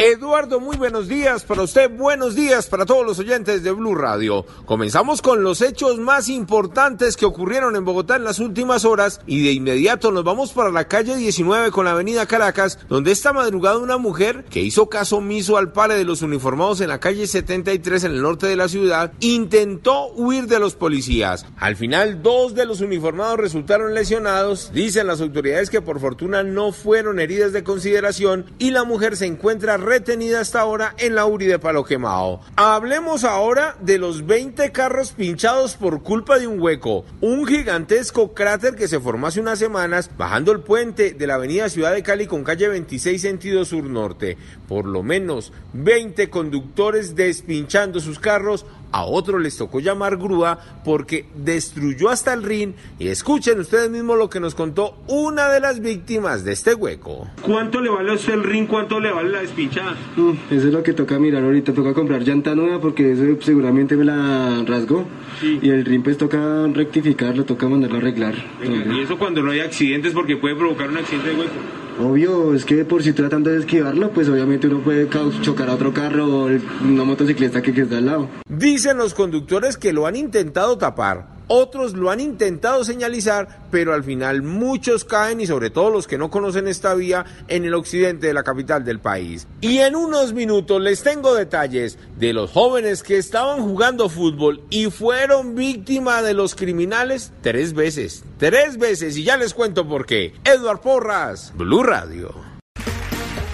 Eduardo, 0.00 0.60
muy 0.60 0.76
buenos 0.76 1.08
días 1.08 1.42
para 1.42 1.62
usted, 1.62 1.90
buenos 1.90 2.36
días 2.36 2.68
para 2.68 2.86
todos 2.86 3.04
los 3.04 3.18
oyentes 3.18 3.64
de 3.64 3.72
Blue 3.72 3.96
Radio. 3.96 4.46
Comenzamos 4.64 5.22
con 5.22 5.42
los 5.42 5.60
hechos 5.60 5.98
más 5.98 6.28
importantes 6.28 7.16
que 7.16 7.26
ocurrieron 7.26 7.74
en 7.74 7.84
Bogotá 7.84 8.14
en 8.14 8.22
las 8.22 8.38
últimas 8.38 8.84
horas 8.84 9.20
y 9.26 9.42
de 9.42 9.50
inmediato 9.50 10.12
nos 10.12 10.22
vamos 10.22 10.52
para 10.52 10.70
la 10.70 10.86
calle 10.86 11.16
19 11.16 11.72
con 11.72 11.84
la 11.84 11.90
avenida 11.90 12.26
Caracas, 12.26 12.78
donde 12.88 13.10
esta 13.10 13.32
madrugada 13.32 13.78
una 13.78 13.96
mujer 13.98 14.44
que 14.44 14.60
hizo 14.60 14.88
caso 14.88 15.16
omiso 15.16 15.56
al 15.56 15.72
pare 15.72 15.96
de 15.96 16.04
los 16.04 16.22
uniformados 16.22 16.80
en 16.80 16.90
la 16.90 17.00
calle 17.00 17.26
73 17.26 18.04
en 18.04 18.12
el 18.12 18.22
norte 18.22 18.46
de 18.46 18.54
la 18.54 18.68
ciudad 18.68 19.12
intentó 19.18 20.12
huir 20.12 20.46
de 20.46 20.60
los 20.60 20.76
policías. 20.76 21.44
Al 21.56 21.74
final, 21.74 22.22
dos 22.22 22.54
de 22.54 22.66
los 22.66 22.82
uniformados 22.82 23.40
resultaron 23.40 23.94
lesionados. 23.94 24.70
Dicen 24.72 25.08
las 25.08 25.20
autoridades 25.20 25.70
que 25.70 25.82
por 25.82 25.98
fortuna 25.98 26.44
no 26.44 26.70
fueron 26.70 27.18
heridas 27.18 27.52
de 27.52 27.64
consideración 27.64 28.46
y 28.60 28.70
la 28.70 28.84
mujer 28.84 29.16
se 29.16 29.26
encuentra 29.26 29.76
retenida 29.88 30.40
hasta 30.40 30.60
ahora 30.60 30.94
en 30.98 31.14
la 31.14 31.24
URI 31.24 31.46
de 31.46 31.58
Palo 31.58 31.82
Quemado. 31.82 32.40
Hablemos 32.56 33.24
ahora 33.24 33.76
de 33.80 33.98
los 33.98 34.26
20 34.26 34.70
carros 34.70 35.12
pinchados 35.12 35.76
por 35.76 36.02
culpa 36.02 36.38
de 36.38 36.46
un 36.46 36.60
hueco. 36.60 37.04
Un 37.20 37.46
gigantesco 37.46 38.34
cráter 38.34 38.76
que 38.76 38.86
se 38.86 39.00
formó 39.00 39.26
hace 39.26 39.40
unas 39.40 39.58
semanas 39.58 40.10
bajando 40.16 40.52
el 40.52 40.60
puente 40.60 41.12
de 41.12 41.26
la 41.26 41.36
avenida 41.36 41.70
Ciudad 41.70 41.92
de 41.92 42.02
Cali 42.02 42.26
con 42.26 42.44
calle 42.44 42.68
26 42.68 43.20
sentido 43.20 43.64
sur-norte. 43.64 44.36
Por 44.68 44.84
lo 44.84 45.02
menos 45.02 45.52
20 45.72 46.28
conductores 46.28 47.16
despinchando 47.16 48.00
sus 48.00 48.18
carros. 48.18 48.66
A 48.90 49.04
otros 49.04 49.40
les 49.42 49.56
tocó 49.56 49.80
llamar 49.80 50.16
grúa 50.16 50.58
porque 50.84 51.26
destruyó 51.36 52.08
hasta 52.08 52.32
el 52.32 52.42
rin. 52.42 52.74
Y 52.98 53.08
escuchen 53.08 53.60
ustedes 53.60 53.90
mismos 53.90 54.16
lo 54.18 54.30
que 54.30 54.40
nos 54.40 54.54
contó 54.54 54.96
una 55.08 55.48
de 55.48 55.60
las 55.60 55.80
víctimas 55.80 56.44
de 56.44 56.52
este 56.52 56.74
hueco. 56.74 57.28
¿Cuánto 57.42 57.80
le 57.80 57.90
vale 57.90 58.10
a 58.10 58.14
usted 58.14 58.32
el 58.34 58.44
rin? 58.44 58.66
¿Cuánto 58.66 58.98
le 59.00 59.12
vale 59.12 59.28
la 59.30 59.40
despinchada? 59.40 59.92
Mm, 60.16 60.30
Eso 60.50 60.66
es 60.68 60.72
lo 60.72 60.82
que 60.82 60.92
toca 60.92 61.18
mirar 61.18 61.44
ahorita, 61.44 61.72
toca 61.74 61.92
comprar 61.94 62.22
llanta 62.22 62.54
nueva 62.54 62.80
porque 62.80 63.12
eso 63.12 63.22
seguramente 63.42 63.96
me 63.96 64.04
la 64.04 64.62
rasgó. 64.66 65.06
Sí. 65.40 65.58
Y 65.62 65.70
el 65.70 65.84
rin 65.84 66.02
pues 66.02 66.16
toca 66.18 66.66
rectificarlo, 66.72 67.44
toca 67.44 67.68
mandarlo 67.68 67.96
a 67.96 68.00
arreglar. 68.00 68.34
Venga, 68.60 68.94
y 68.94 69.00
eso 69.00 69.18
cuando 69.18 69.42
no 69.42 69.50
hay 69.50 69.60
accidentes 69.60 70.12
porque 70.12 70.36
puede 70.36 70.56
provocar 70.56 70.88
un 70.88 70.96
accidente 70.96 71.30
de 71.30 71.36
hueco. 71.36 71.52
Obvio, 71.98 72.54
es 72.54 72.64
que 72.64 72.84
por 72.84 73.02
si 73.02 73.12
tratando 73.12 73.50
de 73.50 73.58
esquivarlo, 73.58 74.10
pues 74.10 74.28
obviamente 74.28 74.68
uno 74.68 74.80
puede 74.80 75.08
chocar 75.42 75.68
a 75.68 75.74
otro 75.74 75.92
carro 75.92 76.26
o 76.26 76.48
una 76.84 77.04
motociclista 77.04 77.60
que 77.60 77.72
queda 77.72 77.98
al 77.98 78.06
lado. 78.06 78.28
Dicen 78.48 78.96
los 78.98 79.14
conductores 79.14 79.76
que 79.76 79.92
lo 79.92 80.06
han 80.06 80.16
intentado 80.16 80.78
tapar. 80.78 81.37
Otros 81.48 81.94
lo 81.94 82.10
han 82.10 82.20
intentado 82.20 82.84
señalizar, 82.84 83.66
pero 83.70 83.94
al 83.94 84.04
final 84.04 84.42
muchos 84.42 85.04
caen 85.04 85.40
y 85.40 85.46
sobre 85.46 85.70
todo 85.70 85.90
los 85.90 86.06
que 86.06 86.18
no 86.18 86.30
conocen 86.30 86.68
esta 86.68 86.94
vía 86.94 87.24
en 87.48 87.64
el 87.64 87.74
occidente 87.74 88.26
de 88.26 88.34
la 88.34 88.42
capital 88.42 88.84
del 88.84 89.00
país. 89.00 89.46
Y 89.60 89.78
en 89.78 89.96
unos 89.96 90.32
minutos 90.34 90.80
les 90.80 91.02
tengo 91.02 91.34
detalles 91.34 91.98
de 92.18 92.32
los 92.32 92.50
jóvenes 92.50 93.02
que 93.02 93.18
estaban 93.18 93.62
jugando 93.62 94.08
fútbol 94.08 94.62
y 94.70 94.90
fueron 94.90 95.54
víctima 95.54 96.22
de 96.22 96.34
los 96.34 96.54
criminales 96.54 97.32
tres 97.42 97.72
veces. 97.72 98.24
Tres 98.38 98.78
veces 98.78 99.16
y 99.16 99.24
ya 99.24 99.36
les 99.36 99.54
cuento 99.54 99.88
por 99.88 100.06
qué. 100.06 100.34
Edward 100.44 100.80
Porras, 100.80 101.52
Blue 101.56 101.82
Radio. 101.82 102.34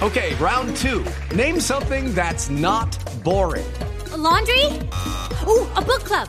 Okay, 0.00 0.34
round 0.40 0.76
two. 0.76 1.04
Name 1.36 1.60
something 1.60 2.12
that's 2.12 2.50
not 2.50 2.88
boring. 3.22 3.64
A 4.12 4.16
laundry? 4.16 4.66
Ooh, 5.46 5.64
a 5.76 5.80
book 5.80 6.02
club. 6.02 6.28